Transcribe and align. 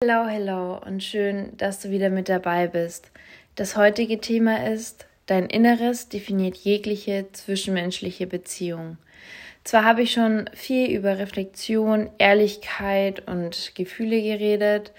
Hello, 0.00 0.28
hello 0.28 0.78
und 0.86 1.02
schön, 1.02 1.56
dass 1.56 1.80
du 1.80 1.90
wieder 1.90 2.08
mit 2.08 2.28
dabei 2.28 2.68
bist. 2.68 3.10
Das 3.56 3.76
heutige 3.76 4.20
Thema 4.20 4.64
ist, 4.68 5.08
dein 5.26 5.46
Inneres 5.46 6.08
definiert 6.08 6.56
jegliche 6.56 7.26
zwischenmenschliche 7.32 8.28
Beziehung. 8.28 8.98
Zwar 9.64 9.84
habe 9.84 10.02
ich 10.02 10.12
schon 10.12 10.48
viel 10.54 10.88
über 10.88 11.18
Reflexion, 11.18 12.10
Ehrlichkeit 12.18 13.26
und 13.26 13.72
Gefühle 13.74 14.22
geredet, 14.22 14.92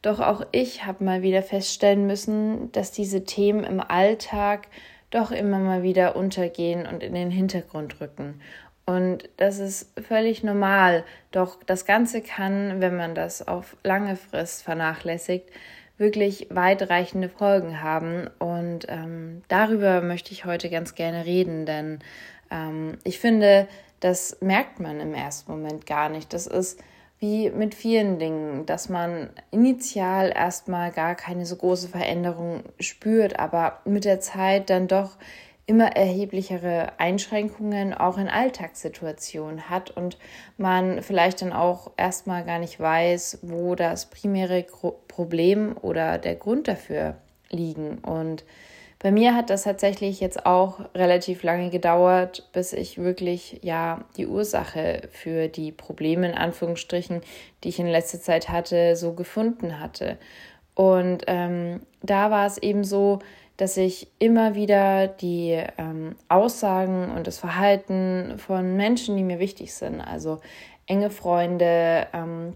doch 0.00 0.20
auch 0.20 0.46
ich 0.52 0.86
habe 0.86 1.04
mal 1.04 1.20
wieder 1.20 1.42
feststellen 1.42 2.06
müssen, 2.06 2.72
dass 2.72 2.92
diese 2.92 3.24
Themen 3.24 3.62
im 3.62 3.82
Alltag 3.82 4.68
doch 5.10 5.32
immer 5.32 5.58
mal 5.58 5.82
wieder 5.82 6.16
untergehen 6.16 6.86
und 6.86 7.02
in 7.02 7.12
den 7.12 7.30
Hintergrund 7.30 8.00
rücken. 8.00 8.40
Und 8.86 9.28
das 9.36 9.58
ist 9.58 10.00
völlig 10.00 10.44
normal. 10.44 11.04
Doch 11.32 11.62
das 11.64 11.84
Ganze 11.84 12.22
kann, 12.22 12.80
wenn 12.80 12.96
man 12.96 13.14
das 13.14 13.46
auf 13.46 13.76
lange 13.82 14.16
Frist 14.16 14.62
vernachlässigt, 14.62 15.50
wirklich 15.98 16.46
weitreichende 16.50 17.28
Folgen 17.28 17.82
haben. 17.82 18.30
Und 18.38 18.86
ähm, 18.88 19.42
darüber 19.48 20.00
möchte 20.02 20.32
ich 20.32 20.44
heute 20.44 20.70
ganz 20.70 20.94
gerne 20.94 21.26
reden, 21.26 21.66
denn 21.66 21.98
ähm, 22.50 22.98
ich 23.02 23.18
finde, 23.18 23.66
das 24.00 24.38
merkt 24.40 24.78
man 24.78 25.00
im 25.00 25.14
ersten 25.14 25.50
Moment 25.50 25.86
gar 25.86 26.08
nicht. 26.08 26.32
Das 26.32 26.46
ist 26.46 26.80
wie 27.18 27.50
mit 27.50 27.74
vielen 27.74 28.18
Dingen, 28.18 28.66
dass 28.66 28.88
man 28.88 29.30
initial 29.50 30.30
erstmal 30.34 30.92
gar 30.92 31.14
keine 31.14 31.46
so 31.46 31.56
große 31.56 31.88
Veränderung 31.88 32.62
spürt, 32.78 33.38
aber 33.38 33.80
mit 33.84 34.04
der 34.04 34.20
Zeit 34.20 34.68
dann 34.68 34.86
doch 34.86 35.16
immer 35.66 35.96
erheblichere 35.96 36.92
Einschränkungen 36.98 37.92
auch 37.92 38.18
in 38.18 38.28
Alltagssituationen 38.28 39.68
hat 39.68 39.90
und 39.90 40.16
man 40.56 41.02
vielleicht 41.02 41.42
dann 41.42 41.52
auch 41.52 41.90
erstmal 41.96 42.44
gar 42.44 42.60
nicht 42.60 42.78
weiß, 42.78 43.40
wo 43.42 43.74
das 43.74 44.06
primäre 44.06 44.64
Problem 45.08 45.76
oder 45.80 46.18
der 46.18 46.36
Grund 46.36 46.68
dafür 46.68 47.16
liegen. 47.50 47.98
Und 47.98 48.44
bei 49.00 49.10
mir 49.10 49.34
hat 49.34 49.50
das 49.50 49.64
tatsächlich 49.64 50.20
jetzt 50.20 50.46
auch 50.46 50.80
relativ 50.94 51.42
lange 51.42 51.70
gedauert, 51.70 52.48
bis 52.52 52.72
ich 52.72 52.98
wirklich 52.98 53.58
ja 53.62 54.04
die 54.16 54.26
Ursache 54.26 55.02
für 55.10 55.48
die 55.48 55.72
Probleme 55.72 56.28
in 56.28 56.34
Anführungsstrichen, 56.34 57.22
die 57.64 57.68
ich 57.68 57.80
in 57.80 57.88
letzter 57.88 58.20
Zeit 58.20 58.48
hatte, 58.48 58.94
so 58.94 59.14
gefunden 59.14 59.80
hatte. 59.80 60.16
Und 60.74 61.24
ähm, 61.26 61.80
da 62.02 62.30
war 62.30 62.46
es 62.46 62.58
eben 62.58 62.84
so, 62.84 63.18
dass 63.56 63.76
ich 63.76 64.08
immer 64.18 64.54
wieder 64.54 65.08
die 65.08 65.62
ähm, 65.78 66.16
Aussagen 66.28 67.10
und 67.10 67.26
das 67.26 67.38
Verhalten 67.38 68.34
von 68.38 68.76
Menschen, 68.76 69.16
die 69.16 69.24
mir 69.24 69.38
wichtig 69.38 69.74
sind, 69.74 70.00
also 70.00 70.40
enge 70.86 71.10
Freunde, 71.10 72.06
ähm, 72.12 72.54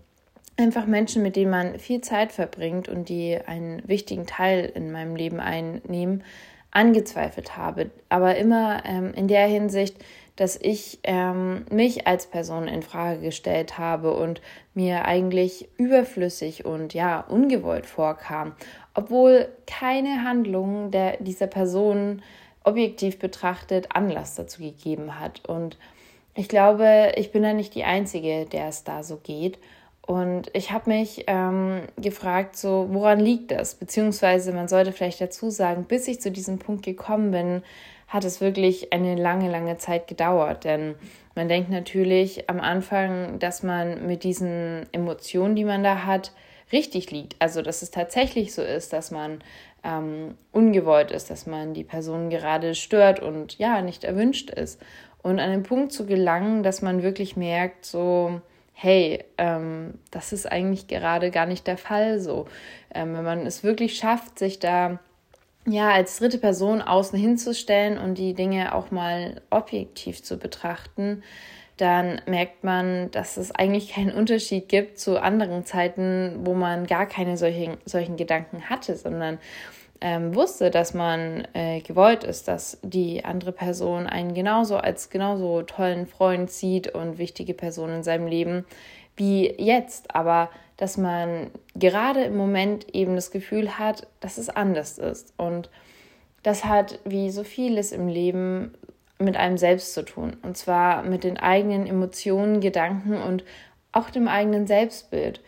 einfach 0.56 0.86
Menschen, 0.86 1.22
mit 1.22 1.36
denen 1.36 1.50
man 1.50 1.78
viel 1.78 2.02
Zeit 2.02 2.32
verbringt 2.32 2.88
und 2.88 3.08
die 3.08 3.38
einen 3.46 3.82
wichtigen 3.88 4.26
Teil 4.26 4.70
in 4.74 4.92
meinem 4.92 5.16
Leben 5.16 5.40
einnehmen, 5.40 6.22
angezweifelt 6.70 7.56
habe. 7.56 7.90
Aber 8.08 8.36
immer 8.36 8.82
ähm, 8.84 9.12
in 9.14 9.26
der 9.26 9.46
Hinsicht, 9.46 9.96
dass 10.36 10.56
ich 10.56 11.00
ähm, 11.02 11.66
mich 11.70 12.06
als 12.06 12.26
Person 12.26 12.68
in 12.68 12.82
Frage 12.82 13.20
gestellt 13.20 13.78
habe 13.78 14.14
und 14.14 14.40
mir 14.74 15.04
eigentlich 15.04 15.68
überflüssig 15.76 16.64
und 16.64 16.94
ja 16.94 17.20
ungewollt 17.20 17.86
vorkam 17.86 18.52
obwohl 18.94 19.48
keine 19.66 20.24
Handlung 20.24 20.90
der, 20.90 21.16
dieser 21.18 21.46
Person 21.46 22.22
objektiv 22.64 23.18
betrachtet 23.18 23.88
Anlass 23.94 24.34
dazu 24.34 24.62
gegeben 24.62 25.18
hat. 25.18 25.44
Und 25.48 25.78
ich 26.34 26.48
glaube, 26.48 27.12
ich 27.16 27.32
bin 27.32 27.42
da 27.42 27.52
nicht 27.52 27.74
die 27.74 27.84
Einzige, 27.84 28.46
der 28.46 28.68
es 28.68 28.84
da 28.84 29.02
so 29.02 29.16
geht. 29.16 29.58
Und 30.06 30.50
ich 30.54 30.72
habe 30.72 30.90
mich 30.90 31.24
ähm, 31.28 31.82
gefragt, 31.96 32.56
so, 32.56 32.88
woran 32.90 33.20
liegt 33.20 33.52
das? 33.52 33.76
Beziehungsweise 33.76 34.52
man 34.52 34.66
sollte 34.66 34.92
vielleicht 34.92 35.20
dazu 35.20 35.50
sagen, 35.50 35.84
bis 35.84 36.08
ich 36.08 36.20
zu 36.20 36.30
diesem 36.30 36.58
Punkt 36.58 36.84
gekommen 36.84 37.30
bin, 37.30 37.62
hat 38.08 38.24
es 38.24 38.40
wirklich 38.40 38.92
eine 38.92 39.14
lange, 39.14 39.48
lange 39.50 39.78
Zeit 39.78 40.08
gedauert. 40.08 40.64
Denn 40.64 40.96
man 41.36 41.48
denkt 41.48 41.70
natürlich 41.70 42.50
am 42.50 42.60
Anfang, 42.60 43.38
dass 43.38 43.62
man 43.62 44.06
mit 44.06 44.24
diesen 44.24 44.86
Emotionen, 44.92 45.54
die 45.54 45.64
man 45.64 45.84
da 45.84 46.04
hat, 46.04 46.32
richtig 46.72 47.10
liegt. 47.10 47.36
Also, 47.38 47.62
dass 47.62 47.82
es 47.82 47.90
tatsächlich 47.90 48.54
so 48.54 48.62
ist, 48.62 48.92
dass 48.92 49.10
man 49.10 49.42
ähm, 49.82 50.36
ungewollt 50.52 51.10
ist, 51.10 51.30
dass 51.30 51.46
man 51.46 51.74
die 51.74 51.84
Person 51.84 52.30
gerade 52.30 52.74
stört 52.74 53.20
und 53.20 53.58
ja, 53.58 53.82
nicht 53.82 54.04
erwünscht 54.04 54.50
ist. 54.50 54.80
Und 55.22 55.38
an 55.38 55.50
den 55.50 55.62
Punkt 55.62 55.92
zu 55.92 56.06
gelangen, 56.06 56.62
dass 56.62 56.82
man 56.82 57.02
wirklich 57.02 57.36
merkt, 57.36 57.84
so, 57.84 58.40
hey, 58.72 59.24
ähm, 59.36 59.98
das 60.10 60.32
ist 60.32 60.50
eigentlich 60.50 60.86
gerade 60.86 61.30
gar 61.30 61.46
nicht 61.46 61.66
der 61.66 61.76
Fall 61.76 62.18
so. 62.20 62.46
Ähm, 62.94 63.14
wenn 63.14 63.24
man 63.24 63.46
es 63.46 63.62
wirklich 63.62 63.96
schafft, 63.96 64.38
sich 64.38 64.58
da 64.58 64.98
ja 65.66 65.90
als 65.90 66.18
dritte 66.18 66.38
Person 66.38 66.80
außen 66.80 67.18
hinzustellen 67.18 67.98
und 67.98 68.16
die 68.16 68.32
Dinge 68.32 68.74
auch 68.74 68.90
mal 68.90 69.42
objektiv 69.50 70.22
zu 70.22 70.38
betrachten, 70.38 71.22
dann 71.80 72.20
merkt 72.26 72.64
man, 72.64 73.10
dass 73.10 73.36
es 73.36 73.52
eigentlich 73.52 73.92
keinen 73.92 74.12
Unterschied 74.12 74.68
gibt 74.68 74.98
zu 74.98 75.20
anderen 75.20 75.64
Zeiten, 75.64 76.40
wo 76.44 76.54
man 76.54 76.86
gar 76.86 77.06
keine 77.06 77.36
solchen, 77.36 77.78
solchen 77.84 78.16
Gedanken 78.16 78.68
hatte, 78.68 78.96
sondern 78.96 79.38
ähm, 80.02 80.34
wusste, 80.34 80.70
dass 80.70 80.94
man 80.94 81.46
äh, 81.52 81.80
gewollt 81.80 82.24
ist, 82.24 82.48
dass 82.48 82.78
die 82.82 83.24
andere 83.24 83.52
Person 83.52 84.06
einen 84.06 84.34
genauso 84.34 84.76
als 84.76 85.10
genauso 85.10 85.62
tollen 85.62 86.06
Freund 86.06 86.50
sieht 86.50 86.94
und 86.94 87.18
wichtige 87.18 87.54
Person 87.54 87.90
in 87.90 88.02
seinem 88.02 88.26
Leben 88.26 88.64
wie 89.16 89.52
jetzt, 89.58 90.14
aber 90.14 90.50
dass 90.78 90.96
man 90.96 91.50
gerade 91.74 92.22
im 92.24 92.36
Moment 92.36 92.94
eben 92.94 93.14
das 93.14 93.30
Gefühl 93.30 93.78
hat, 93.78 94.06
dass 94.20 94.38
es 94.38 94.48
anders 94.48 94.96
ist. 94.96 95.34
Und 95.36 95.68
das 96.42 96.64
hat 96.64 97.00
wie 97.04 97.30
so 97.30 97.44
vieles 97.44 97.92
im 97.92 98.08
Leben 98.08 98.72
mit 99.20 99.36
einem 99.36 99.58
selbst 99.58 99.94
zu 99.94 100.04
tun. 100.04 100.36
Und 100.42 100.56
zwar 100.56 101.02
mit 101.02 101.24
den 101.24 101.36
eigenen 101.36 101.86
Emotionen, 101.86 102.60
Gedanken 102.60 103.16
und 103.16 103.44
auch 103.92 104.10
dem 104.10 104.28
eigenen 104.28 104.66
Selbstbild. 104.66 105.40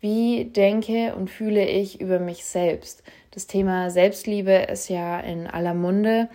Wie 0.00 0.44
denke 0.44 1.14
und 1.14 1.30
fühle 1.30 1.66
ich 1.66 2.00
über 2.00 2.18
mich 2.18 2.44
selbst? 2.44 3.02
Das 3.30 3.46
Thema 3.46 3.90
Selbstliebe 3.90 4.52
ist 4.52 4.88
ja 4.88 5.20
in 5.20 5.46
aller 5.46 5.74
Munde, 5.74 6.28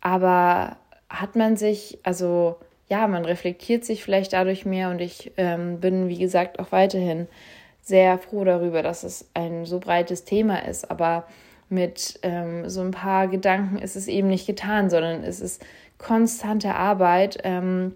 aber 0.00 0.76
hat 1.08 1.36
man 1.36 1.56
sich, 1.56 1.98
also 2.02 2.56
ja, 2.88 3.06
man 3.06 3.24
reflektiert 3.24 3.84
sich 3.84 4.04
vielleicht 4.04 4.32
dadurch 4.32 4.66
mehr 4.66 4.90
und 4.90 5.00
ich 5.00 5.32
ähm, 5.36 5.80
bin, 5.80 6.08
wie 6.08 6.18
gesagt, 6.18 6.58
auch 6.58 6.70
weiterhin 6.72 7.28
sehr 7.82 8.18
froh 8.18 8.44
darüber, 8.44 8.82
dass 8.82 9.04
es 9.04 9.28
ein 9.34 9.64
so 9.64 9.78
breites 9.78 10.24
Thema 10.24 10.66
ist. 10.66 10.90
Aber 10.90 11.26
mit 11.68 12.18
ähm, 12.22 12.68
so 12.68 12.80
ein 12.80 12.90
paar 12.90 13.28
Gedanken 13.28 13.78
ist 13.78 13.96
es 13.96 14.08
eben 14.08 14.28
nicht 14.28 14.46
getan, 14.46 14.90
sondern 14.90 15.22
es 15.22 15.40
ist 15.40 15.64
konstante 15.98 16.74
Arbeit 16.74 17.38
ähm, 17.44 17.94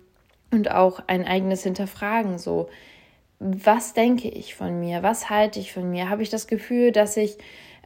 und 0.50 0.70
auch 0.70 1.00
ein 1.06 1.26
eigenes 1.26 1.62
Hinterfragen. 1.62 2.38
So, 2.38 2.68
was 3.38 3.92
denke 3.94 4.28
ich 4.28 4.54
von 4.54 4.80
mir? 4.80 5.02
Was 5.02 5.30
halte 5.30 5.60
ich 5.60 5.72
von 5.72 5.90
mir? 5.90 6.08
Habe 6.08 6.22
ich 6.22 6.30
das 6.30 6.46
Gefühl, 6.46 6.92
dass 6.92 7.16
ich 7.16 7.38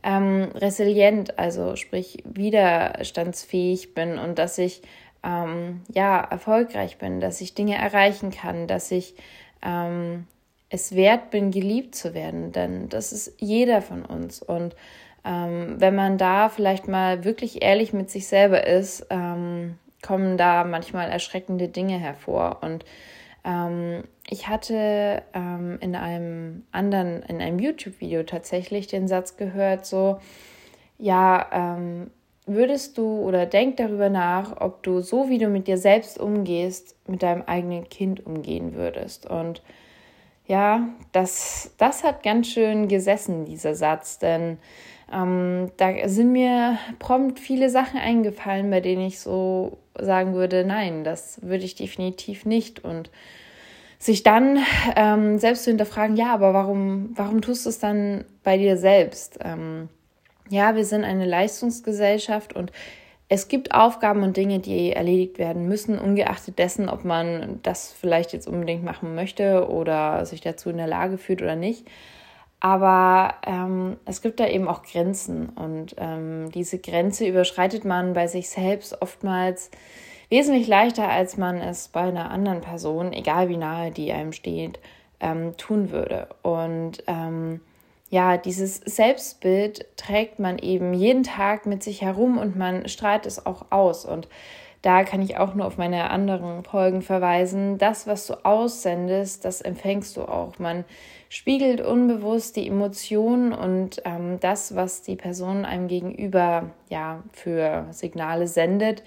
ähm, 0.02 0.50
resilient, 0.54 1.38
also 1.38 1.76
sprich 1.76 2.22
widerstandsfähig 2.24 3.94
bin 3.94 4.18
und 4.18 4.38
dass 4.38 4.58
ich 4.58 4.82
ähm, 5.22 5.82
ja 5.92 6.20
erfolgreich 6.20 6.98
bin, 6.98 7.20
dass 7.20 7.40
ich 7.40 7.54
Dinge 7.54 7.76
erreichen 7.76 8.30
kann, 8.30 8.66
dass 8.66 8.90
ich 8.90 9.14
ähm, 9.62 10.26
es 10.70 10.96
wert 10.96 11.30
bin, 11.30 11.50
geliebt 11.50 11.94
zu 11.94 12.14
werden, 12.14 12.50
denn 12.50 12.88
das 12.88 13.12
ist 13.12 13.34
jeder 13.38 13.82
von 13.82 14.04
uns 14.04 14.42
und 14.42 14.74
ähm, 15.24 15.76
wenn 15.78 15.94
man 15.94 16.18
da 16.18 16.48
vielleicht 16.48 16.88
mal 16.88 17.24
wirklich 17.24 17.62
ehrlich 17.62 17.92
mit 17.92 18.10
sich 18.10 18.26
selber 18.26 18.66
ist, 18.66 19.06
ähm, 19.10 19.78
kommen 20.02 20.36
da 20.36 20.64
manchmal 20.64 21.10
erschreckende 21.10 21.68
Dinge 21.68 21.98
hervor. 21.98 22.58
Und 22.62 22.84
ähm, 23.44 24.04
ich 24.28 24.48
hatte 24.48 25.22
ähm, 25.32 25.78
in 25.80 25.96
einem 25.96 26.64
anderen, 26.72 27.22
in 27.22 27.40
einem 27.40 27.58
YouTube-Video 27.58 28.22
tatsächlich 28.24 28.86
den 28.86 29.08
Satz 29.08 29.36
gehört, 29.36 29.86
so, 29.86 30.18
ja, 30.98 31.46
ähm, 31.52 32.10
würdest 32.46 32.98
du 32.98 33.20
oder 33.20 33.46
denk 33.46 33.76
darüber 33.76 34.08
nach, 34.08 34.60
ob 34.60 34.82
du 34.82 35.00
so, 35.00 35.28
wie 35.28 35.38
du 35.38 35.48
mit 35.48 35.68
dir 35.68 35.78
selbst 35.78 36.18
umgehst, 36.18 36.96
mit 37.06 37.22
deinem 37.22 37.42
eigenen 37.42 37.88
Kind 37.88 38.26
umgehen 38.26 38.74
würdest. 38.74 39.26
Und 39.26 39.62
ja, 40.46 40.88
das, 41.12 41.72
das 41.78 42.02
hat 42.02 42.22
ganz 42.22 42.48
schön 42.48 42.88
gesessen, 42.88 43.44
dieser 43.44 43.74
Satz, 43.74 44.18
denn 44.18 44.58
ähm, 45.12 45.70
da 45.76 46.08
sind 46.08 46.32
mir 46.32 46.78
prompt 46.98 47.38
viele 47.38 47.70
Sachen 47.70 48.00
eingefallen, 48.00 48.70
bei 48.70 48.80
denen 48.80 49.02
ich 49.02 49.20
so 49.20 49.78
sagen 49.98 50.34
würde, 50.34 50.64
nein, 50.64 51.04
das 51.04 51.40
würde 51.42 51.64
ich 51.64 51.74
definitiv 51.74 52.44
nicht. 52.44 52.84
Und 52.84 53.10
sich 53.98 54.24
dann 54.24 54.58
ähm, 54.96 55.38
selbst 55.38 55.64
zu 55.64 55.70
hinterfragen, 55.70 56.16
ja, 56.16 56.34
aber 56.34 56.54
warum, 56.54 57.10
warum 57.14 57.40
tust 57.40 57.66
du 57.66 57.70
es 57.70 57.78
dann 57.78 58.24
bei 58.42 58.58
dir 58.58 58.76
selbst? 58.76 59.38
Ähm, 59.44 59.88
ja, 60.48 60.74
wir 60.74 60.84
sind 60.84 61.04
eine 61.04 61.24
Leistungsgesellschaft 61.24 62.54
und 62.54 62.72
es 63.28 63.48
gibt 63.48 63.72
Aufgaben 63.72 64.24
und 64.24 64.36
Dinge, 64.36 64.58
die 64.58 64.92
erledigt 64.92 65.38
werden 65.38 65.66
müssen, 65.66 65.98
ungeachtet 65.98 66.58
dessen, 66.58 66.88
ob 66.88 67.04
man 67.04 67.60
das 67.62 67.92
vielleicht 67.92 68.32
jetzt 68.32 68.46
unbedingt 68.46 68.84
machen 68.84 69.14
möchte 69.14 69.70
oder 69.70 70.26
sich 70.26 70.40
dazu 70.40 70.68
in 70.68 70.76
der 70.76 70.88
Lage 70.88 71.16
fühlt 71.16 71.40
oder 71.40 71.56
nicht. 71.56 71.86
Aber 72.64 73.34
ähm, 73.44 73.96
es 74.04 74.22
gibt 74.22 74.38
da 74.38 74.46
eben 74.46 74.68
auch 74.68 74.84
Grenzen 74.84 75.48
und 75.48 75.96
ähm, 75.98 76.48
diese 76.52 76.78
Grenze 76.78 77.26
überschreitet 77.26 77.84
man 77.84 78.12
bei 78.12 78.28
sich 78.28 78.50
selbst 78.50 79.02
oftmals 79.02 79.68
wesentlich 80.28 80.68
leichter, 80.68 81.08
als 81.08 81.36
man 81.36 81.56
es 81.56 81.88
bei 81.88 82.02
einer 82.02 82.30
anderen 82.30 82.60
Person, 82.60 83.12
egal 83.12 83.48
wie 83.48 83.56
nahe 83.56 83.90
die 83.90 84.12
einem 84.12 84.32
steht, 84.32 84.78
ähm, 85.18 85.56
tun 85.56 85.90
würde. 85.90 86.28
Und 86.42 87.02
ähm, 87.08 87.62
ja, 88.10 88.36
dieses 88.36 88.76
Selbstbild 88.76 89.84
trägt 89.96 90.38
man 90.38 90.56
eben 90.58 90.94
jeden 90.94 91.24
Tag 91.24 91.66
mit 91.66 91.82
sich 91.82 92.00
herum 92.00 92.38
und 92.38 92.54
man 92.56 92.86
strahlt 92.88 93.26
es 93.26 93.44
auch 93.44 93.66
aus. 93.70 94.04
Und 94.04 94.28
da 94.82 95.04
kann 95.04 95.22
ich 95.22 95.36
auch 95.36 95.54
nur 95.54 95.66
auf 95.66 95.78
meine 95.78 96.10
anderen 96.10 96.64
Folgen 96.64 97.02
verweisen. 97.02 97.78
Das, 97.78 98.08
was 98.08 98.26
du 98.26 98.44
aussendest, 98.44 99.44
das 99.44 99.60
empfängst 99.60 100.16
du 100.16 100.22
auch. 100.22 100.58
Man 100.58 100.84
spiegelt 101.28 101.80
unbewusst 101.80 102.56
die 102.56 102.66
Emotionen 102.66 103.52
und 103.52 104.02
ähm, 104.04 104.40
das, 104.40 104.74
was 104.74 105.02
die 105.02 105.14
Person 105.14 105.64
einem 105.64 105.86
gegenüber 105.86 106.70
ja 106.90 107.22
für 107.32 107.86
Signale 107.92 108.48
sendet, 108.48 109.04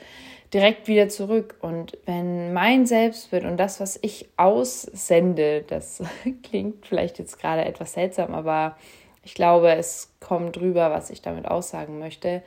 direkt 0.54 0.88
wieder 0.88 1.10
zurück. 1.10 1.58
Und 1.60 1.98
wenn 2.06 2.54
mein 2.54 2.86
Selbstbild 2.86 3.44
und 3.44 3.58
das, 3.58 3.82
was 3.82 4.00
ich 4.02 4.30
aussende, 4.38 5.66
das 5.68 6.02
klingt 6.44 6.86
vielleicht 6.86 7.20
jetzt 7.20 7.38
gerade 7.38 7.66
etwas 7.66 7.94
seltsam, 7.94 8.34
aber 8.34 8.78
ich 9.24 9.34
glaube, 9.34 9.74
es 9.74 10.14
kommt 10.22 10.56
drüber, 10.56 10.92
was 10.92 11.10
ich 11.10 11.22
damit 11.22 11.46
aussagen 11.46 12.00
möchte, 12.00 12.44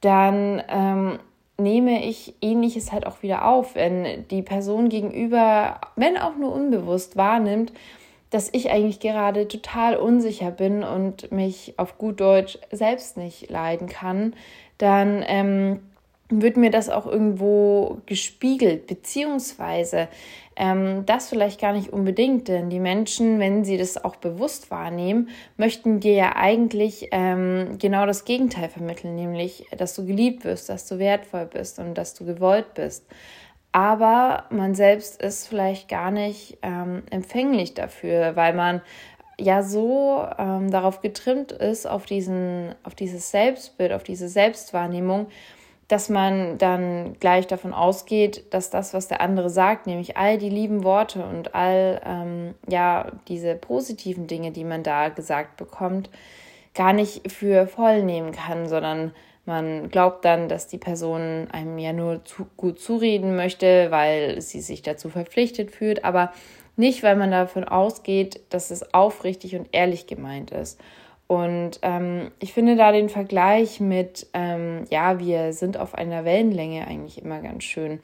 dann 0.00 0.62
ähm, 0.68 1.18
nehme 1.60 2.04
ich 2.04 2.34
ähnliches 2.40 2.92
halt 2.92 3.06
auch 3.06 3.22
wieder 3.22 3.46
auf, 3.46 3.74
wenn 3.74 4.26
die 4.28 4.42
Person 4.42 4.88
gegenüber, 4.88 5.80
wenn 5.96 6.16
auch 6.16 6.36
nur 6.36 6.52
unbewusst, 6.52 7.16
wahrnimmt, 7.16 7.72
dass 8.30 8.48
ich 8.52 8.70
eigentlich 8.70 9.00
gerade 9.00 9.48
total 9.48 9.96
unsicher 9.96 10.50
bin 10.50 10.84
und 10.84 11.32
mich 11.32 11.74
auf 11.76 11.98
gut 11.98 12.20
Deutsch 12.20 12.58
selbst 12.70 13.16
nicht 13.16 13.50
leiden 13.50 13.88
kann, 13.88 14.34
dann 14.76 15.24
ähm, 15.26 15.80
wird 16.30 16.56
mir 16.56 16.70
das 16.70 16.90
auch 16.90 17.06
irgendwo 17.06 17.98
gespiegelt, 18.06 18.86
beziehungsweise 18.86 20.08
ähm, 20.56 21.06
das 21.06 21.28
vielleicht 21.28 21.60
gar 21.60 21.72
nicht 21.72 21.92
unbedingt, 21.92 22.48
denn 22.48 22.68
die 22.68 22.80
Menschen, 22.80 23.38
wenn 23.38 23.64
sie 23.64 23.78
das 23.78 24.02
auch 24.02 24.16
bewusst 24.16 24.70
wahrnehmen, 24.70 25.28
möchten 25.56 26.00
dir 26.00 26.14
ja 26.14 26.36
eigentlich 26.36 27.08
ähm, 27.12 27.78
genau 27.78 28.04
das 28.06 28.24
Gegenteil 28.24 28.68
vermitteln, 28.68 29.14
nämlich, 29.14 29.66
dass 29.76 29.94
du 29.94 30.04
geliebt 30.04 30.44
wirst, 30.44 30.68
dass 30.68 30.86
du 30.86 30.98
wertvoll 30.98 31.46
bist 31.46 31.78
und 31.78 31.94
dass 31.94 32.14
du 32.14 32.26
gewollt 32.26 32.74
bist. 32.74 33.06
Aber 33.72 34.44
man 34.50 34.74
selbst 34.74 35.22
ist 35.22 35.46
vielleicht 35.46 35.88
gar 35.88 36.10
nicht 36.10 36.58
ähm, 36.62 37.02
empfänglich 37.10 37.74
dafür, 37.74 38.34
weil 38.34 38.54
man 38.54 38.82
ja 39.38 39.62
so 39.62 40.26
ähm, 40.38 40.70
darauf 40.70 41.00
getrimmt 41.00 41.52
ist, 41.52 41.86
auf, 41.86 42.04
diesen, 42.04 42.74
auf 42.82 42.94
dieses 42.94 43.30
Selbstbild, 43.30 43.92
auf 43.92 44.02
diese 44.02 44.28
Selbstwahrnehmung, 44.28 45.28
dass 45.88 46.10
man 46.10 46.58
dann 46.58 47.16
gleich 47.18 47.46
davon 47.46 47.72
ausgeht, 47.72 48.44
dass 48.52 48.68
das, 48.68 48.92
was 48.92 49.08
der 49.08 49.22
andere 49.22 49.48
sagt, 49.48 49.86
nämlich 49.86 50.18
all 50.18 50.36
die 50.36 50.50
lieben 50.50 50.84
Worte 50.84 51.24
und 51.24 51.54
all 51.54 52.00
ähm, 52.04 52.54
ja 52.68 53.10
diese 53.26 53.54
positiven 53.54 54.26
Dinge, 54.26 54.52
die 54.52 54.64
man 54.64 54.82
da 54.82 55.08
gesagt 55.08 55.56
bekommt, 55.56 56.10
gar 56.74 56.92
nicht 56.92 57.32
für 57.32 57.66
voll 57.66 58.02
nehmen 58.02 58.32
kann, 58.32 58.68
sondern 58.68 59.12
man 59.46 59.88
glaubt 59.88 60.26
dann, 60.26 60.50
dass 60.50 60.68
die 60.68 60.76
Person 60.76 61.48
einem 61.50 61.78
ja 61.78 61.94
nur 61.94 62.22
zu, 62.26 62.46
gut 62.58 62.78
zureden 62.78 63.34
möchte, 63.34 63.90
weil 63.90 64.42
sie 64.42 64.60
sich 64.60 64.82
dazu 64.82 65.08
verpflichtet 65.08 65.70
fühlt, 65.70 66.04
aber 66.04 66.32
nicht, 66.76 67.02
weil 67.02 67.16
man 67.16 67.30
davon 67.30 67.64
ausgeht, 67.64 68.40
dass 68.50 68.70
es 68.70 68.92
aufrichtig 68.92 69.56
und 69.56 69.68
ehrlich 69.72 70.06
gemeint 70.06 70.50
ist. 70.50 70.78
Und 71.28 71.78
ähm, 71.82 72.30
ich 72.40 72.54
finde 72.54 72.74
da 72.74 72.90
den 72.90 73.10
Vergleich 73.10 73.80
mit, 73.80 74.26
ähm, 74.32 74.86
ja, 74.90 75.20
wir 75.20 75.52
sind 75.52 75.76
auf 75.76 75.94
einer 75.94 76.24
Wellenlänge 76.24 76.86
eigentlich 76.86 77.22
immer 77.22 77.40
ganz 77.40 77.64
schön. 77.64 78.00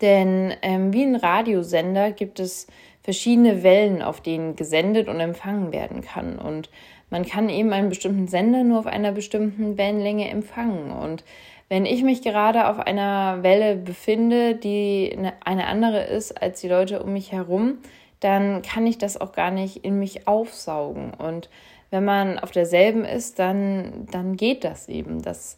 Denn 0.00 0.52
ähm, 0.60 0.92
wie 0.92 1.04
ein 1.04 1.16
Radiosender 1.16 2.10
gibt 2.10 2.40
es 2.40 2.66
verschiedene 3.02 3.62
Wellen, 3.62 4.02
auf 4.02 4.20
denen 4.20 4.56
gesendet 4.56 5.08
und 5.08 5.20
empfangen 5.20 5.72
werden 5.72 6.02
kann. 6.02 6.36
Und 6.38 6.68
man 7.10 7.24
kann 7.24 7.48
eben 7.48 7.72
einen 7.72 7.88
bestimmten 7.88 8.26
Sender 8.26 8.64
nur 8.64 8.80
auf 8.80 8.86
einer 8.86 9.12
bestimmten 9.12 9.78
Wellenlänge 9.78 10.28
empfangen. 10.28 10.90
Und 10.90 11.22
wenn 11.68 11.86
ich 11.86 12.02
mich 12.02 12.22
gerade 12.22 12.68
auf 12.68 12.80
einer 12.80 13.44
Welle 13.44 13.76
befinde, 13.76 14.56
die 14.56 15.16
eine 15.44 15.66
andere 15.68 16.02
ist 16.02 16.42
als 16.42 16.60
die 16.60 16.68
Leute 16.68 17.02
um 17.04 17.12
mich 17.12 17.30
herum, 17.30 17.78
dann 18.18 18.62
kann 18.62 18.86
ich 18.86 18.98
das 18.98 19.20
auch 19.20 19.32
gar 19.32 19.52
nicht 19.52 19.84
in 19.84 20.00
mich 20.00 20.26
aufsaugen. 20.26 21.12
Und 21.14 21.48
wenn 21.96 22.04
man 22.04 22.38
auf 22.38 22.50
derselben 22.50 23.06
ist, 23.06 23.38
dann, 23.38 24.06
dann 24.10 24.36
geht 24.36 24.64
das 24.64 24.86
eben. 24.86 25.22
Das 25.22 25.56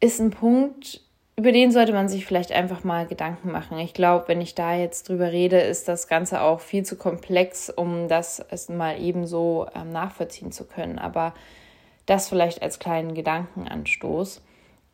ist 0.00 0.18
ein 0.18 0.30
Punkt, 0.30 1.02
über 1.36 1.52
den 1.52 1.72
sollte 1.72 1.92
man 1.92 2.08
sich 2.08 2.24
vielleicht 2.24 2.52
einfach 2.52 2.84
mal 2.84 3.06
Gedanken 3.06 3.52
machen. 3.52 3.78
Ich 3.78 3.92
glaube, 3.92 4.28
wenn 4.28 4.40
ich 4.40 4.54
da 4.54 4.74
jetzt 4.74 5.10
drüber 5.10 5.32
rede, 5.32 5.60
ist 5.60 5.88
das 5.88 6.08
Ganze 6.08 6.40
auch 6.40 6.60
viel 6.60 6.86
zu 6.86 6.96
komplex, 6.96 7.68
um 7.68 8.08
das 8.08 8.42
mal 8.70 8.98
ebenso 8.98 9.66
ähm, 9.74 9.92
nachvollziehen 9.92 10.52
zu 10.52 10.64
können. 10.64 10.98
Aber 10.98 11.34
das 12.06 12.30
vielleicht 12.30 12.62
als 12.62 12.78
kleinen 12.78 13.12
Gedankenanstoß. 13.12 14.40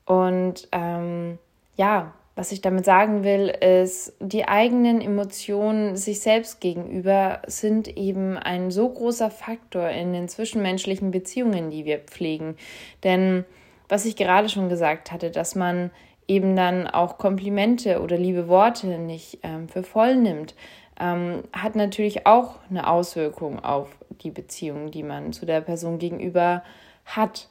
Und 0.07 0.67
ähm, 0.73 1.39
ja, 1.77 2.15
was 2.35 2.51
ich 2.51 2.63
damit 2.63 2.85
sagen 2.85 3.25
will, 3.25 3.49
ist, 3.49 4.15
die 4.21 4.49
eigenen 4.49 5.01
Emotionen 5.01 5.97
sich 5.97 6.21
selbst 6.21 6.61
gegenüber 6.61 7.43
sind 7.47 7.97
eben 7.97 8.39
ein 8.39 8.71
so 8.71 8.89
großer 8.89 9.31
Faktor 9.31 9.89
in 9.91 10.13
den 10.15 10.29
zwischenmenschlichen 10.29 11.11
Beziehungen, 11.11 11.71
die 11.71 11.85
wir 11.85 11.99
pflegen. 11.99 12.57
Denn 13.05 13.45
was 13.89 14.07
ich 14.07 14.17
gerade 14.17 14.49
schon 14.49 14.71
gesagt 14.71 15.13
hatte, 15.13 15.31
dass 15.31 15.55
man 15.55 15.91
eben 16.27 16.57
dann 16.57 16.87
auch 16.87 17.19
Komplimente 17.19 18.01
oder 18.01 18.17
liebe 18.17 18.49
Worte 18.49 18.99
nicht 18.99 19.41
ähm, 19.43 19.69
für 19.69 19.83
voll 19.83 20.17
nimmt, 20.17 20.55
ähm, 20.99 21.43
hat 21.53 21.77
natürlich 21.77 22.27
auch 22.27 22.61
eine 22.71 22.89
Auswirkung 22.89 23.63
auf 23.63 23.89
die 24.23 24.31
Beziehung, 24.31 24.91
die 24.91 25.03
man 25.03 25.35
zu 25.35 25.45
der 25.45 25.61
Person 25.61 25.99
gegenüber 25.99 26.63
hat. 27.05 27.49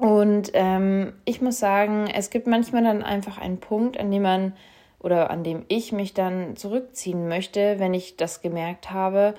Und 0.00 0.52
ähm, 0.54 1.12
ich 1.26 1.42
muss 1.42 1.58
sagen, 1.58 2.06
es 2.06 2.30
gibt 2.30 2.46
manchmal 2.46 2.82
dann 2.82 3.02
einfach 3.02 3.36
einen 3.36 3.60
Punkt, 3.60 4.00
an 4.00 4.10
dem 4.10 4.22
man 4.22 4.54
oder 4.98 5.30
an 5.30 5.44
dem 5.44 5.66
ich 5.68 5.92
mich 5.92 6.14
dann 6.14 6.56
zurückziehen 6.56 7.28
möchte, 7.28 7.78
wenn 7.78 7.92
ich 7.92 8.16
das 8.16 8.40
gemerkt 8.40 8.92
habe, 8.92 9.34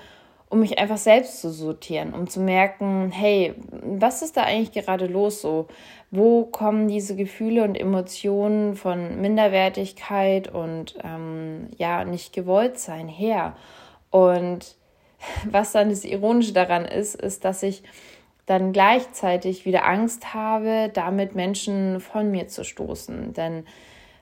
um 0.50 0.60
mich 0.60 0.78
einfach 0.78 0.98
selbst 0.98 1.42
zu 1.42 1.50
sortieren, 1.50 2.14
um 2.14 2.28
zu 2.28 2.42
merken, 2.42 3.12
hey, 3.12 3.56
was 3.72 4.22
ist 4.22 4.38
da 4.38 4.44
eigentlich 4.44 4.72
gerade 4.72 5.08
los 5.08 5.42
so? 5.42 5.68
Wo 6.12 6.44
kommen 6.44 6.88
diese 6.88 7.16
Gefühle 7.16 7.64
und 7.64 7.74
Emotionen 7.74 8.76
von 8.76 9.20
Minderwertigkeit 9.20 10.48
und 10.48 10.96
ähm, 11.04 11.70
ja, 11.80 12.06
nicht 12.06 12.34
gewollt 12.34 12.78
sein 12.78 13.08
her? 13.08 13.56
Und 14.12 14.76
was 15.50 15.72
dann 15.72 15.90
das 15.90 16.06
Ironische 16.06 16.54
daran 16.54 16.86
ist, 16.86 17.16
ist, 17.16 17.46
dass 17.46 17.64
ich 17.64 17.82
dann 18.52 18.74
gleichzeitig 18.74 19.66
wieder 19.66 19.88
Angst 19.88 20.34
habe, 20.34 20.92
damit 20.94 21.36
Menschen 21.36 22.02
von 22.02 22.30
mir 22.30 22.50
zu 22.50 22.66
stoßen. 22.66 23.32
Denn 23.32 23.64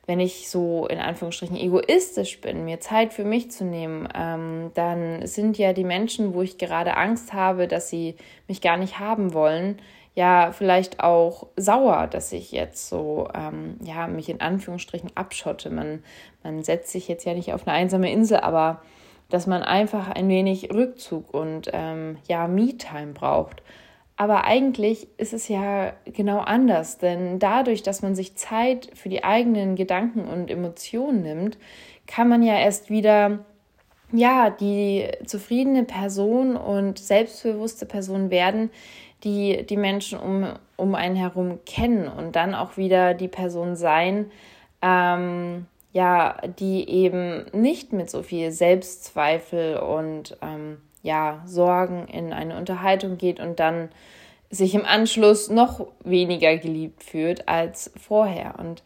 wenn 0.06 0.20
ich 0.20 0.50
so 0.50 0.86
in 0.86 1.00
Anführungsstrichen 1.00 1.58
egoistisch 1.58 2.40
bin, 2.40 2.64
mir 2.64 2.80
Zeit 2.80 3.12
für 3.12 3.24
mich 3.24 3.50
zu 3.50 3.66
nehmen, 3.66 4.08
ähm, 4.14 4.70
dann 4.76 5.26
sind 5.26 5.58
ja 5.58 5.74
die 5.74 5.84
Menschen, 5.84 6.36
wo 6.36 6.44
ich 6.44 6.60
gerade 6.60 6.96
Angst 6.96 7.34
habe, 7.34 7.68
dass 7.68 7.90
sie 7.90 8.18
mich 8.48 8.62
gar 8.62 8.78
nicht 8.78 9.00
haben 9.00 9.34
wollen, 9.34 9.82
ja 10.14 10.52
vielleicht 10.52 11.00
auch 11.00 11.48
sauer, 11.56 12.06
dass 12.06 12.32
ich 12.32 12.52
jetzt 12.52 12.88
so 12.88 13.30
ähm, 13.34 13.78
ja 13.84 14.06
mich 14.06 14.30
in 14.30 14.42
Anführungsstrichen 14.42 15.10
abschotte. 15.16 15.72
Man 15.72 16.04
man 16.44 16.64
setzt 16.64 16.92
sich 16.92 17.08
jetzt 17.08 17.26
ja 17.26 17.34
nicht 17.34 17.52
auf 17.52 17.68
eine 17.68 17.76
einsame 17.76 18.12
Insel, 18.12 18.42
aber 18.42 18.84
dass 19.30 19.48
man 19.48 19.64
einfach 19.64 20.08
ein 20.08 20.28
wenig 20.30 20.72
Rückzug 20.72 21.34
und 21.34 21.70
ähm, 21.74 22.18
ja 22.28 22.48
Me-Time 22.48 23.14
braucht. 23.14 23.64
Aber 24.20 24.44
eigentlich 24.44 25.08
ist 25.16 25.32
es 25.32 25.48
ja 25.48 25.94
genau 26.04 26.40
anders, 26.40 26.98
denn 26.98 27.40
dadurch, 27.40 27.84
dass 27.84 28.02
man 28.02 28.16
sich 28.16 28.36
Zeit 28.36 28.92
für 28.94 29.08
die 29.08 29.24
eigenen 29.24 29.78
Gedanken 29.78 30.26
und 30.28 30.52
Emotionen 30.52 31.22
nimmt, 31.22 31.58
kann 32.06 32.28
man 32.28 32.44
ja 32.44 32.60
erst 32.60 32.90
wieder 32.90 33.40
ja, 34.12 34.50
die 34.50 35.08
zufriedene 35.26 35.86
Person 35.86 36.58
und 36.58 37.00
selbstbewusste 37.00 37.86
Person 37.86 38.30
werden, 38.30 38.72
die 39.24 39.66
die 39.66 39.78
Menschen 39.78 40.20
um, 40.20 40.48
um 40.76 40.96
einen 40.96 41.16
herum 41.16 41.60
kennen 41.66 42.10
und 42.10 42.36
dann 42.36 42.54
auch 42.56 42.76
wieder 42.76 43.14
die 43.14 43.30
Person 43.30 43.78
sein, 43.78 44.30
ähm, 44.82 45.66
ja, 45.94 46.42
die 46.60 46.90
eben 46.90 47.46
nicht 47.54 47.94
mit 47.94 48.10
so 48.10 48.22
viel 48.22 48.52
Selbstzweifel 48.52 49.78
und 49.78 50.36
ähm, 50.42 50.80
ja, 51.02 51.42
Sorgen 51.46 52.08
in 52.08 52.34
eine 52.34 52.58
Unterhaltung 52.58 53.18
geht 53.18 53.40
und 53.40 53.60
dann 53.60 53.90
sich 54.50 54.74
im 54.74 54.86
Anschluss 54.86 55.50
noch 55.50 55.88
weniger 56.04 56.58
geliebt 56.58 57.04
fühlt 57.04 57.48
als 57.48 57.92
vorher. 57.96 58.56
Und 58.58 58.84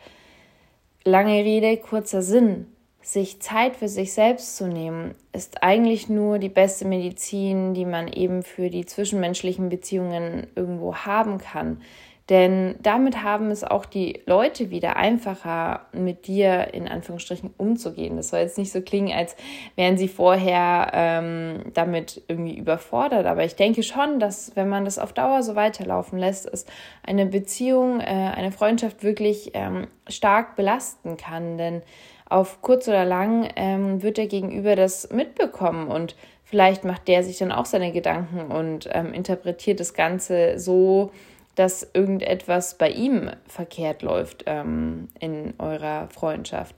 lange 1.03 1.43
Rede, 1.43 1.77
kurzer 1.77 2.21
Sinn. 2.21 2.67
sich 3.01 3.41
Zeit 3.41 3.75
für 3.75 3.89
sich 3.89 4.13
selbst 4.13 4.55
zu 4.55 4.65
nehmen, 4.65 5.13
ist 5.33 5.61
eigentlich 5.61 6.07
nur 6.07 6.39
die 6.39 6.47
beste 6.47 6.85
Medizin, 6.85 7.73
die 7.73 7.85
man 7.85 8.07
eben 8.07 8.43
für 8.43 8.69
die 8.69 8.85
zwischenmenschlichen 8.85 9.67
Beziehungen 9.67 10.47
irgendwo 10.55 10.95
haben 10.95 11.37
kann. 11.37 11.81
Denn 12.29 12.75
damit 12.81 13.21
haben 13.21 13.51
es 13.51 13.65
auch 13.65 13.85
die 13.85 14.21
Leute 14.25 14.69
wieder 14.69 14.95
einfacher, 14.95 15.87
mit 15.91 16.27
dir 16.27 16.73
in 16.73 16.87
Anführungsstrichen 16.87 17.53
umzugehen. 17.57 18.15
Das 18.15 18.29
soll 18.29 18.39
jetzt 18.39 18.57
nicht 18.57 18.71
so 18.71 18.81
klingen, 18.81 19.11
als 19.11 19.35
wären 19.75 19.97
sie 19.97 20.07
vorher 20.07 20.91
ähm, 20.93 21.71
damit 21.73 22.21
irgendwie 22.29 22.57
überfordert. 22.57 23.25
Aber 23.25 23.43
ich 23.43 23.55
denke 23.55 23.83
schon, 23.83 24.21
dass 24.21 24.55
wenn 24.55 24.69
man 24.69 24.85
das 24.85 24.99
auf 24.99 25.11
Dauer 25.11 25.43
so 25.43 25.55
weiterlaufen 25.55 26.17
lässt, 26.17 26.45
es 26.51 26.65
eine 27.05 27.25
Beziehung, 27.25 27.99
äh, 27.99 28.03
eine 28.05 28.53
Freundschaft 28.53 29.03
wirklich 29.03 29.51
ähm, 29.53 29.87
stark 30.07 30.55
belasten 30.55 31.17
kann. 31.17 31.57
Denn 31.57 31.81
auf 32.29 32.61
kurz 32.61 32.87
oder 32.87 33.03
lang 33.03 33.49
ähm, 33.57 34.01
wird 34.01 34.17
der 34.17 34.27
Gegenüber 34.27 34.77
das 34.77 35.09
mitbekommen 35.11 35.89
und 35.89 36.15
vielleicht 36.43 36.83
macht 36.85 37.07
der 37.07 37.23
sich 37.23 37.37
dann 37.37 37.51
auch 37.51 37.65
seine 37.65 37.91
Gedanken 37.91 38.51
und 38.51 38.89
ähm, 38.91 39.13
interpretiert 39.13 39.79
das 39.79 39.93
Ganze 39.93 40.57
so, 40.57 41.11
dass 41.55 41.87
irgendetwas 41.93 42.77
bei 42.77 42.89
ihm 42.89 43.29
verkehrt 43.47 44.01
läuft 44.01 44.43
ähm, 44.47 45.09
in 45.19 45.53
eurer 45.59 46.07
Freundschaft. 46.09 46.75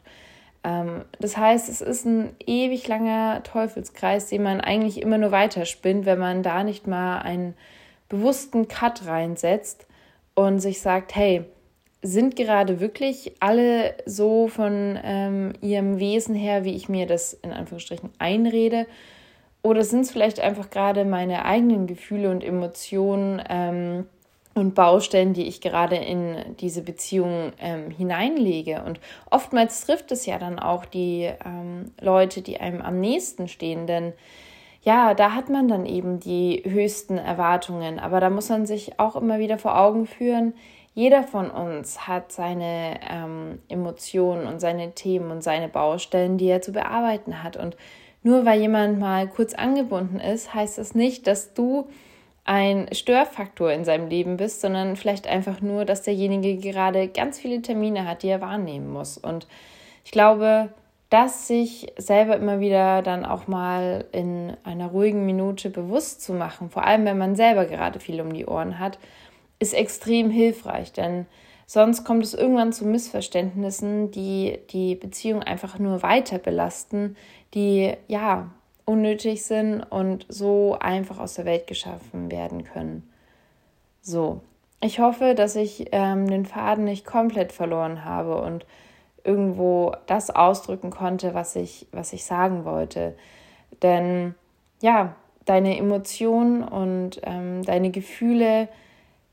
Ähm, 0.64 1.06
das 1.20 1.38
heißt, 1.38 1.70
es 1.70 1.82
ist 1.82 2.06
ein 2.06 2.36
ewig 2.46 2.88
langer 2.88 3.44
Teufelskreis, 3.44 4.28
den 4.28 4.44
man 4.44 4.62
eigentlich 4.62 5.02
immer 5.02 5.18
nur 5.18 5.32
weiterspinnt, 5.32 6.06
wenn 6.06 6.20
man 6.20 6.44
da 6.44 6.64
nicht 6.64 6.88
mal 6.88 7.20
einen 7.20 7.56
bewussten 8.10 8.68
Cut 8.68 9.06
reinsetzt 9.06 9.88
und 10.34 10.60
sich 10.60 10.82
sagt, 10.82 11.16
hey, 11.16 11.46
sind 12.02 12.36
gerade 12.36 12.80
wirklich 12.80 13.36
alle 13.40 13.96
so 14.06 14.48
von 14.48 15.00
ähm, 15.04 15.54
ihrem 15.62 16.00
Wesen 16.00 16.36
her, 16.36 16.64
wie 16.64 16.76
ich 16.76 16.88
mir 16.88 17.08
das 17.08 17.34
in 17.34 17.52
Anführungsstrichen 17.52 18.12
einrede? 18.20 18.86
Oder 19.64 19.84
sind 19.84 20.02
es 20.02 20.12
vielleicht 20.12 20.40
einfach 20.40 20.70
gerade 20.70 21.06
meine 21.06 21.46
eigenen 21.46 21.88
Gefühle 21.88 22.30
und 22.30 22.44
Emotionen 22.44 23.42
ähm, 23.50 24.06
und 24.56 24.74
Baustellen, 24.74 25.34
die 25.34 25.48
ich 25.48 25.62
gerade 25.62 25.98
in 25.98 26.56
diese 26.60 26.82
Beziehung 26.82 27.54
ähm, 27.60 27.92
hineinlege? 27.92 28.84
Und 28.84 29.00
oftmals 29.30 29.86
trifft 29.86 30.12
es 30.12 30.26
ja 30.26 30.40
dann 30.40 30.58
auch 30.58 30.86
die 30.86 31.30
ähm, 31.46 31.92
Leute, 32.02 32.42
die 32.42 32.60
einem 32.60 32.82
am 32.82 33.00
nächsten 33.00 33.48
stehen, 33.48 33.86
denn 33.86 34.14
ja, 34.82 35.16
da 35.16 35.34
hat 35.34 35.50
man 35.50 35.68
dann 35.68 35.86
eben 35.86 36.20
die 36.20 36.62
höchsten 36.64 37.18
Erwartungen. 37.18 38.00
Aber 38.00 38.20
da 38.20 38.30
muss 38.30 38.50
man 38.50 38.68
sich 38.68 39.00
auch 39.00 39.16
immer 39.16 39.40
wieder 39.40 39.58
vor 39.58 39.80
Augen 39.80 40.06
führen, 40.06 40.54
jeder 40.96 41.24
von 41.24 41.52
uns 41.52 42.08
hat 42.08 42.32
seine 42.32 43.02
ähm, 43.12 43.60
Emotionen 43.68 44.48
und 44.48 44.62
seine 44.62 44.94
Themen 44.94 45.30
und 45.30 45.44
seine 45.44 45.68
Baustellen, 45.68 46.38
die 46.38 46.48
er 46.48 46.62
zu 46.62 46.72
bearbeiten 46.72 47.44
hat. 47.44 47.58
Und 47.58 47.76
nur 48.24 48.46
weil 48.46 48.62
jemand 48.62 48.98
mal 48.98 49.28
kurz 49.28 49.54
angebunden 49.54 50.22
ist, 50.22 50.54
heißt 50.54 50.78
das 50.78 50.96
nicht, 50.96 51.28
dass 51.28 51.54
du 51.54 51.90
ein 52.46 52.88
Störfaktor 52.92 53.72
in 53.72 53.84
seinem 53.86 54.08
Leben 54.08 54.38
bist, 54.38 54.62
sondern 54.62 54.96
vielleicht 54.96 55.28
einfach 55.28 55.62
nur, 55.62 55.84
dass 55.84 56.04
derjenige 56.04 56.58
gerade 56.58 57.08
ganz 57.08 57.40
viele 57.40 57.62
Termine 57.62 58.08
hat, 58.08 58.22
die 58.22 58.30
er 58.30 58.40
wahrnehmen 58.40 58.94
muss. 58.94 59.18
Und 59.18 59.48
ich 60.06 60.12
glaube, 60.12 60.70
das 61.10 61.48
sich 61.48 61.92
selber 61.98 62.36
immer 62.38 62.60
wieder 62.60 63.02
dann 63.02 63.26
auch 63.26 63.48
mal 63.48 64.06
in 64.12 64.56
einer 64.64 64.88
ruhigen 64.88 65.26
Minute 65.26 65.72
bewusst 65.72 66.22
zu 66.22 66.34
machen, 66.34 66.70
vor 66.70 66.86
allem 66.86 67.06
wenn 67.06 67.18
man 67.18 67.36
selber 67.36 67.66
gerade 67.66 68.00
viel 68.00 68.22
um 68.22 68.34
die 68.34 68.46
Ohren 68.46 68.80
hat, 68.80 69.00
ist 69.60 69.74
extrem 69.74 70.30
hilfreich, 70.30 70.94
denn 70.94 71.26
sonst 71.66 72.04
kommt 72.04 72.24
es 72.24 72.34
irgendwann 72.34 72.74
zu 72.74 72.86
Missverständnissen, 72.86 74.12
die 74.12 74.60
die 74.70 74.96
Beziehung 74.96 75.42
einfach 75.42 75.80
nur 75.80 76.04
weiter 76.04 76.38
belasten, 76.38 77.16
die 77.54 77.94
ja 78.08 78.52
unnötig 78.86 79.44
sind 79.44 79.82
und 79.82 80.26
so 80.30 80.78
einfach 80.80 81.20
aus 81.20 81.34
der 81.34 81.46
Welt 81.46 81.68
geschaffen 81.68 82.32
werden 82.32 82.64
können. 82.64 83.10
So, 84.02 84.42
ich 84.82 85.00
hoffe, 85.00 85.34
dass 85.34 85.56
ich 85.56 85.88
ähm, 85.92 86.28
den 86.28 86.46
Faden 86.46 86.86
nicht 86.86 87.06
komplett 87.06 87.52
verloren 87.52 88.06
habe 88.06 88.42
und 88.42 88.66
irgendwo 89.24 89.94
das 90.06 90.30
ausdrücken 90.30 90.92
konnte, 90.92 91.34
was 91.34 91.56
ich, 91.56 91.88
was 91.92 92.14
ich 92.14 92.26
sagen 92.26 92.64
wollte. 92.66 93.16
Denn 93.82 94.36
ja, 94.82 95.16
deine 95.46 95.78
Emotionen 95.78 96.64
und 96.64 97.20
ähm, 97.24 97.64
deine 97.64 97.90
Gefühle, 97.90 98.68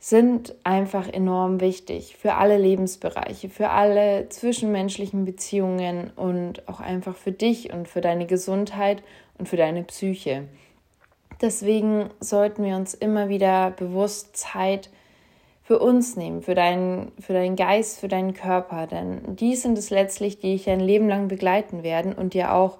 sind 0.05 0.57
einfach 0.65 1.09
enorm 1.09 1.61
wichtig 1.61 2.17
für 2.17 2.35
alle 2.35 2.59
Lebensbereiche, 2.59 3.49
für 3.49 3.69
alle 3.69 4.29
zwischenmenschlichen 4.31 5.25
Beziehungen 5.25 6.11
und 6.17 6.69
auch 6.69 6.81
einfach 6.81 7.15
für 7.15 7.31
dich 7.31 7.73
und 7.73 7.87
für 7.87 8.01
deine 8.01 8.27
Gesundheit 8.27 9.05
und 9.39 9.49
für 9.49 9.57
deine 9.57 9.85
Psyche. 9.85 10.49
Deswegen 11.41 12.11
sollten 12.19 12.65
wir 12.65 12.75
uns 12.75 12.95
immer 12.95 13.29
wieder 13.29 13.71
bewusst 13.71 14.37
Zeit 14.37 14.91
für 15.63 15.79
uns 15.79 16.17
nehmen, 16.17 16.43
für 16.43 16.57
deinen, 16.57 17.13
für 17.21 17.33
deinen 17.33 17.55
Geist, 17.55 18.01
für 18.01 18.09
deinen 18.09 18.35
Körper, 18.35 18.89
denn 18.89 19.37
die 19.37 19.55
sind 19.55 19.79
es 19.79 19.91
letztlich, 19.91 20.41
die 20.41 20.55
dich 20.55 20.69
ein 20.69 20.81
Leben 20.81 21.09
lang 21.09 21.29
begleiten 21.29 21.85
werden 21.85 22.13
und 22.13 22.35
dir 22.35 22.55
auch 22.55 22.79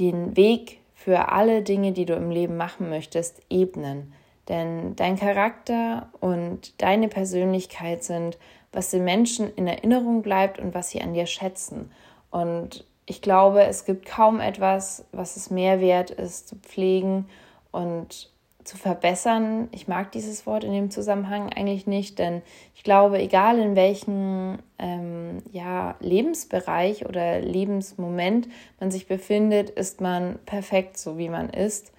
den 0.00 0.36
Weg 0.36 0.80
für 0.96 1.28
alle 1.30 1.62
Dinge, 1.62 1.92
die 1.92 2.04
du 2.04 2.14
im 2.14 2.32
Leben 2.32 2.56
machen 2.56 2.90
möchtest, 2.90 3.42
ebnen. 3.48 4.12
Denn 4.48 4.94
dein 4.96 5.16
Charakter 5.16 6.08
und 6.20 6.80
deine 6.80 7.08
Persönlichkeit 7.08 8.04
sind, 8.04 8.38
was 8.72 8.90
den 8.90 9.04
Menschen 9.04 9.52
in 9.54 9.66
Erinnerung 9.66 10.22
bleibt 10.22 10.58
und 10.58 10.74
was 10.74 10.90
sie 10.90 11.02
an 11.02 11.14
dir 11.14 11.26
schätzen. 11.26 11.90
Und 12.30 12.84
ich 13.06 13.22
glaube, 13.22 13.62
es 13.64 13.84
gibt 13.84 14.06
kaum 14.06 14.40
etwas, 14.40 15.04
was 15.12 15.36
es 15.36 15.50
mehr 15.50 15.80
wert 15.80 16.10
ist, 16.10 16.48
zu 16.48 16.56
pflegen 16.56 17.26
und 17.72 18.30
zu 18.66 18.76
verbessern. 18.76 19.68
Ich 19.70 19.86
mag 19.86 20.10
dieses 20.12 20.44
Wort 20.46 20.64
in 20.64 20.72
dem 20.72 20.90
Zusammenhang 20.90 21.52
eigentlich 21.52 21.86
nicht, 21.86 22.18
denn 22.18 22.42
ich 22.74 22.82
glaube, 22.82 23.18
egal 23.18 23.58
in 23.58 23.76
welchem 23.76 24.58
ähm, 24.78 25.38
ja, 25.52 25.94
Lebensbereich 26.00 27.06
oder 27.06 27.40
Lebensmoment 27.40 28.48
man 28.80 28.90
sich 28.90 29.06
befindet, 29.06 29.70
ist 29.70 30.00
man 30.00 30.38
perfekt 30.46 30.98
so, 30.98 31.16
wie 31.16 31.28
man 31.28 31.48
ist. 31.48 31.92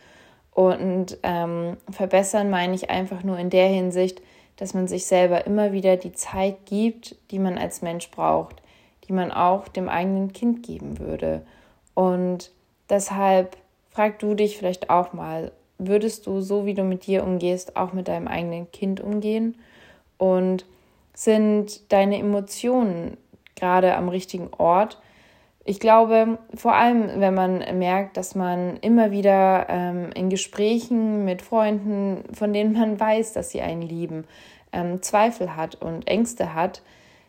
Und 0.57 1.19
ähm, 1.21 1.77
verbessern 1.91 2.49
meine 2.49 2.73
ich 2.73 2.89
einfach 2.89 3.21
nur 3.21 3.37
in 3.37 3.51
der 3.51 3.67
Hinsicht, 3.67 4.23
dass 4.55 4.73
man 4.73 4.87
sich 4.87 5.05
selber 5.05 5.45
immer 5.45 5.71
wieder 5.71 5.97
die 5.97 6.13
Zeit 6.13 6.65
gibt, 6.65 7.15
die 7.29 7.37
man 7.37 7.59
als 7.59 7.83
Mensch 7.83 8.09
braucht, 8.09 8.55
die 9.07 9.13
man 9.13 9.31
auch 9.31 9.67
dem 9.67 9.87
eigenen 9.87 10.33
Kind 10.33 10.65
geben 10.65 10.97
würde. 10.97 11.45
Und 11.93 12.49
deshalb 12.89 13.55
frag 13.91 14.17
du 14.17 14.33
dich 14.33 14.57
vielleicht 14.57 14.89
auch 14.89 15.13
mal, 15.13 15.51
würdest 15.77 16.25
du 16.25 16.41
so, 16.41 16.65
wie 16.65 16.73
du 16.73 16.81
mit 16.81 17.05
dir 17.05 17.23
umgehst, 17.23 17.77
auch 17.77 17.93
mit 17.93 18.07
deinem 18.07 18.27
eigenen 18.27 18.71
Kind 18.71 18.99
umgehen? 18.99 19.59
Und 20.17 20.65
sind 21.13 21.91
deine 21.93 22.17
Emotionen 22.17 23.17
gerade 23.55 23.95
am 23.95 24.09
richtigen 24.09 24.49
Ort? 24.57 24.99
Ich 25.69 25.81
glaube, 25.81 26.37
vor 26.55 26.75
allem, 26.75 27.19
wenn 27.19 27.33
man 27.33 27.57
merkt, 27.77 28.15
dass 28.15 28.35
man 28.35 28.77
immer 28.77 29.11
wieder 29.11 29.65
ähm, 29.67 30.11
in 30.15 30.29
Gesprächen 30.29 31.25
mit 31.25 31.41
Freunden, 31.41 32.23
von 32.33 32.53
denen 32.53 32.71
man 32.71 32.97
weiß, 32.97 33.33
dass 33.33 33.49
sie 33.49 33.59
einen 33.59 33.81
lieben, 33.81 34.23
ähm, 34.71 35.01
Zweifel 35.01 35.57
hat 35.57 35.75
und 35.75 36.07
Ängste 36.07 36.53
hat, 36.53 36.81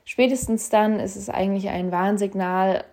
spätestens 0.05 0.71
dann 0.71 1.01
ist 1.01 1.17
es 1.17 1.29
eigentlich 1.29 1.69
ein 1.71 1.91
Warnsignal, 1.91 2.85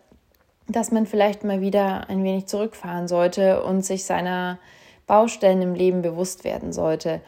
dass 0.67 0.91
man 0.91 1.05
vielleicht 1.05 1.43
mal 1.43 1.61
wieder 1.61 2.09
ein 2.09 2.23
wenig 2.23 2.47
zurückfahren 2.47 3.07
sollte 3.07 3.61
und 3.61 3.85
sich 3.85 4.03
seiner 4.03 4.57
Baustellen 5.05 5.61
im 5.61 5.75
Leben 5.75 6.01
bewusst 6.01 6.43
werden 6.43 6.73
sollte. 6.73 7.21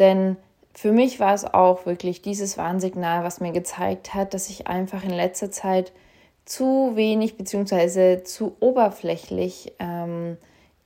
Denn 0.00 0.36
für 0.74 0.90
mich 0.90 1.20
war 1.20 1.34
es 1.34 1.44
auch 1.44 1.86
wirklich 1.86 2.20
dieses 2.20 2.58
Warnsignal, 2.58 3.22
was 3.22 3.40
mir 3.40 3.52
gezeigt 3.52 4.12
hat, 4.12 4.34
dass 4.34 4.50
ich 4.50 4.66
einfach 4.66 5.04
in 5.04 5.10
letzter 5.10 5.52
Zeit 5.52 5.92
zu 6.50 6.96
wenig 6.96 7.36
bzw. 7.36 8.24
zu 8.24 8.56
oberflächlich 8.58 9.72
ähm, 9.78 10.36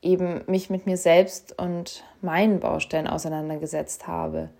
eben 0.03 0.43
mich 0.45 0.69
mit 0.69 0.85
mir 0.85 0.95
selbst 0.95 1.59
und 1.59 2.03
meinen 2.21 2.59
Baustellen 2.59 3.07
auseinandergesetzt 3.07 4.05
habe. 4.05 4.51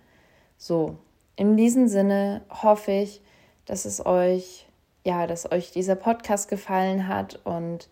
So, 0.58 0.96
in 1.36 1.56
diesem 1.56 1.86
Sinne 1.86 2.42
hoffe 2.50 2.90
ich, 2.90 3.20
dass 3.66 3.84
es 3.84 4.04
euch, 4.04 4.66
ja, 5.04 5.28
dass 5.28 5.52
euch 5.52 5.70
dieser 5.70 5.94
Podcast 5.94 6.48
gefallen 6.48 7.06
hat 7.06 7.38
und 7.44 7.88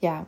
ja, 0.00 0.26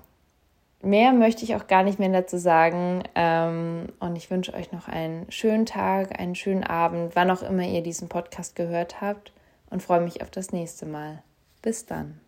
mehr 0.80 1.12
möchte 1.12 1.44
ich 1.44 1.54
auch 1.54 1.66
gar 1.66 1.82
nicht 1.82 1.98
mehr 1.98 2.08
dazu 2.08 2.38
sagen. 2.38 3.02
Ähm, 3.14 3.90
und 4.00 4.16
ich 4.16 4.30
wünsche 4.30 4.54
euch 4.54 4.72
noch 4.72 4.88
einen 4.88 5.30
schönen 5.30 5.66
Tag, 5.66 6.18
einen 6.18 6.34
schönen 6.34 6.64
Abend, 6.64 7.14
wann 7.14 7.30
auch 7.30 7.42
immer 7.42 7.64
ihr 7.64 7.82
diesen 7.82 8.08
Podcast 8.08 8.56
gehört 8.56 9.02
habt 9.02 9.32
und 9.68 9.82
freue 9.82 10.00
mich 10.00 10.22
auf 10.22 10.30
das 10.30 10.50
nächste 10.50 10.86
Mal. 10.86 11.22
Bis 11.62 11.86
dann. 11.86 12.20